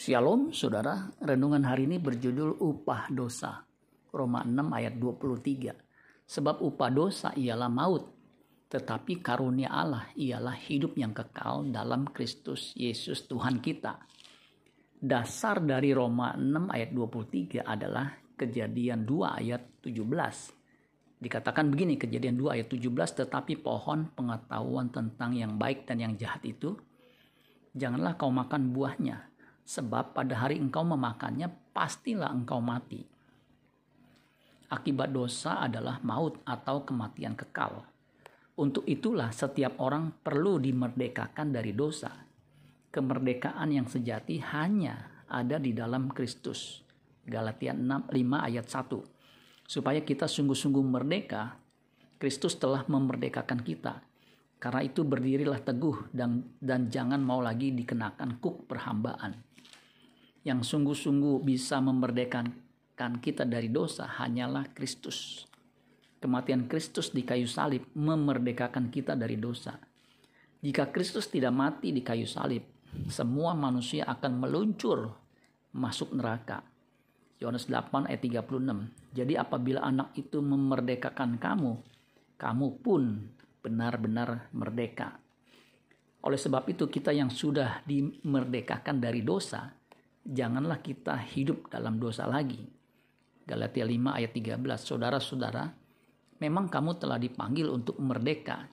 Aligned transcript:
Shalom 0.00 0.48
saudara, 0.48 1.12
renungan 1.20 1.60
hari 1.60 1.84
ini 1.84 2.00
berjudul 2.00 2.56
upah 2.56 3.12
dosa. 3.12 3.68
Roma 4.08 4.40
6 4.48 4.72
ayat 4.72 4.96
23. 4.96 5.76
Sebab 6.24 6.64
upah 6.64 6.88
dosa 6.88 7.36
ialah 7.36 7.68
maut, 7.68 8.08
tetapi 8.72 9.20
karunia 9.20 9.68
Allah 9.68 10.08
ialah 10.16 10.56
hidup 10.56 10.96
yang 10.96 11.12
kekal 11.12 11.68
dalam 11.68 12.08
Kristus 12.16 12.72
Yesus 12.80 13.28
Tuhan 13.28 13.60
kita. 13.60 14.00
Dasar 14.96 15.60
dari 15.60 15.92
Roma 15.92 16.32
6 16.32 16.48
ayat 16.72 16.96
23 16.96 17.60
adalah 17.60 18.08
kejadian 18.40 19.04
2 19.04 19.36
ayat 19.36 19.84
17. 19.84 20.00
Dikatakan 21.20 21.68
begini 21.68 22.00
kejadian 22.00 22.40
2 22.40 22.56
ayat 22.56 22.72
17 22.72 22.88
tetapi 23.20 23.60
pohon 23.60 24.08
pengetahuan 24.16 24.88
tentang 24.88 25.36
yang 25.36 25.60
baik 25.60 25.84
dan 25.84 26.00
yang 26.00 26.16
jahat 26.16 26.40
itu 26.48 26.72
janganlah 27.76 28.16
kau 28.16 28.32
makan 28.32 28.72
buahnya 28.72 29.29
sebab 29.70 30.18
pada 30.18 30.34
hari 30.42 30.58
engkau 30.58 30.82
memakannya 30.82 31.46
pastilah 31.70 32.34
engkau 32.34 32.58
mati. 32.58 33.06
Akibat 34.66 35.14
dosa 35.14 35.62
adalah 35.62 36.02
maut 36.02 36.42
atau 36.42 36.82
kematian 36.82 37.38
kekal. 37.38 37.86
Untuk 38.58 38.82
itulah 38.90 39.30
setiap 39.30 39.78
orang 39.78 40.10
perlu 40.26 40.58
dimerdekakan 40.58 41.54
dari 41.54 41.70
dosa. 41.70 42.10
Kemerdekaan 42.90 43.70
yang 43.70 43.86
sejati 43.86 44.42
hanya 44.50 45.22
ada 45.30 45.62
di 45.62 45.70
dalam 45.70 46.10
Kristus. 46.10 46.82
Galatia 47.22 47.70
6, 47.70 48.10
5 48.10 48.46
ayat 48.50 48.66
1. 48.66 49.70
Supaya 49.70 50.02
kita 50.02 50.26
sungguh-sungguh 50.26 50.82
merdeka, 50.82 51.54
Kristus 52.18 52.58
telah 52.58 52.82
memerdekakan 52.90 53.62
kita. 53.62 54.02
Karena 54.58 54.82
itu 54.82 55.06
berdirilah 55.06 55.62
teguh 55.62 56.10
dan, 56.10 56.58
dan 56.58 56.90
jangan 56.90 57.22
mau 57.22 57.38
lagi 57.40 57.72
dikenakan 57.72 58.42
kuk 58.42 58.68
perhambaan 58.68 59.49
yang 60.50 60.66
sungguh-sungguh 60.66 61.46
bisa 61.46 61.78
memerdekakan 61.78 63.22
kita 63.22 63.46
dari 63.46 63.70
dosa 63.70 64.10
hanyalah 64.18 64.74
Kristus. 64.74 65.46
Kematian 66.18 66.66
Kristus 66.66 67.14
di 67.14 67.22
kayu 67.22 67.46
salib 67.46 67.86
memerdekakan 67.94 68.90
kita 68.90 69.14
dari 69.14 69.38
dosa. 69.38 69.78
Jika 70.60 70.90
Kristus 70.92 71.30
tidak 71.30 71.54
mati 71.54 71.94
di 71.94 72.02
kayu 72.02 72.26
salib, 72.28 72.60
semua 73.08 73.54
manusia 73.54 74.04
akan 74.04 74.42
meluncur 74.42 75.08
masuk 75.72 76.12
neraka. 76.12 76.60
Yohanes 77.40 77.70
8 77.72 78.10
ayat 78.10 78.20
36. 78.20 79.16
Jadi 79.16 79.34
apabila 79.40 79.80
anak 79.80 80.12
itu 80.18 80.44
memerdekakan 80.44 81.40
kamu, 81.40 81.72
kamu 82.36 82.68
pun 82.84 83.32
benar-benar 83.64 84.52
merdeka. 84.52 85.16
Oleh 86.20 86.36
sebab 86.36 86.68
itu 86.68 86.84
kita 86.92 87.16
yang 87.16 87.32
sudah 87.32 87.80
dimerdekakan 87.88 89.00
dari 89.00 89.24
dosa, 89.24 89.72
janganlah 90.24 90.80
kita 90.84 91.16
hidup 91.32 91.72
dalam 91.72 91.96
dosa 91.96 92.28
lagi. 92.28 92.60
Galatia 93.44 93.82
5 93.82 94.18
ayat 94.18 94.32
13. 94.36 94.60
Saudara-saudara, 94.78 95.64
memang 96.38 96.70
kamu 96.70 97.00
telah 97.00 97.18
dipanggil 97.18 97.66
untuk 97.66 97.98
merdeka. 97.98 98.68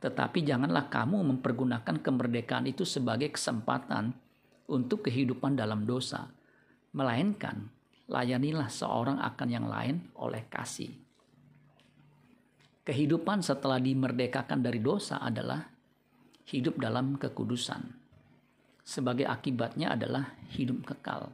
Tetapi 0.00 0.40
janganlah 0.40 0.88
kamu 0.88 1.36
mempergunakan 1.36 2.00
kemerdekaan 2.00 2.64
itu 2.64 2.88
sebagai 2.88 3.28
kesempatan 3.36 4.16
untuk 4.72 5.04
kehidupan 5.04 5.58
dalam 5.58 5.84
dosa. 5.84 6.32
Melainkan, 6.96 7.68
layanilah 8.08 8.72
seorang 8.72 9.20
akan 9.20 9.48
yang 9.52 9.68
lain 9.68 10.08
oleh 10.16 10.48
kasih. 10.48 10.96
Kehidupan 12.80 13.44
setelah 13.44 13.76
dimerdekakan 13.76 14.64
dari 14.64 14.80
dosa 14.80 15.20
adalah 15.20 15.60
hidup 16.48 16.80
dalam 16.80 17.20
kekudusan 17.20 17.99
sebagai 18.82 19.28
akibatnya 19.28 19.94
adalah 19.94 20.36
hidup 20.52 20.86
kekal. 20.86 21.32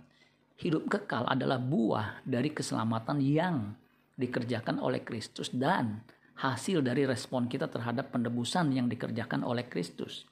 Hidup 0.57 0.89
kekal 0.89 1.29
adalah 1.29 1.61
buah 1.61 2.25
dari 2.25 2.49
keselamatan 2.53 3.21
yang 3.21 3.77
dikerjakan 4.17 4.81
oleh 4.81 5.05
Kristus 5.05 5.53
dan 5.53 6.01
hasil 6.41 6.81
dari 6.85 7.05
respon 7.05 7.49
kita 7.49 7.69
terhadap 7.69 8.13
penebusan 8.13 8.73
yang 8.73 8.89
dikerjakan 8.89 9.45
oleh 9.45 9.69
Kristus. 9.69 10.25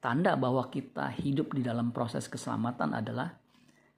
Tanda 0.00 0.34
bahwa 0.34 0.66
kita 0.72 1.12
hidup 1.20 1.54
di 1.54 1.62
dalam 1.62 1.92
proses 1.92 2.26
keselamatan 2.26 2.96
adalah 2.96 3.30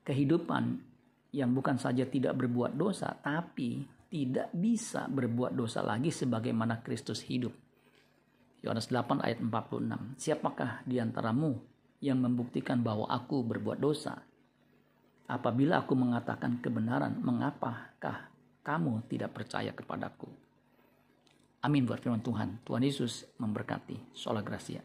kehidupan 0.03 0.93
yang 1.33 1.55
bukan 1.57 1.81
saja 1.81 2.05
tidak 2.05 2.37
berbuat 2.37 2.77
dosa, 2.77 3.17
tapi 3.23 3.81
tidak 4.13 4.53
bisa 4.53 5.09
berbuat 5.09 5.57
dosa 5.57 5.81
lagi 5.81 6.13
sebagaimana 6.13 6.85
Kristus 6.85 7.25
hidup. 7.25 7.57
Yohanes 8.61 8.93
8 8.93 9.25
ayat 9.25 9.41
46. 9.41 10.21
Siapakah 10.21 10.85
di 10.85 11.01
antaramu 11.01 11.72
yang 12.03 12.19
membuktikan 12.19 12.83
bahwa 12.83 13.07
aku 13.07 13.47
berbuat 13.47 13.79
dosa. 13.79 14.19
Apabila 15.31 15.87
aku 15.87 15.95
mengatakan 15.95 16.59
kebenaran, 16.59 17.23
mengapakah 17.23 18.29
kamu 18.67 19.07
tidak 19.07 19.33
percaya 19.33 19.71
kepadaku? 19.71 20.29
Amin 21.63 21.87
buat 21.87 22.03
firman 22.03 22.21
Tuhan. 22.27 22.59
Tuhan 22.67 22.83
Yesus 22.83 23.25
memberkati. 23.39 24.19
Sholah 24.19 24.43
Gracia. 24.43 24.83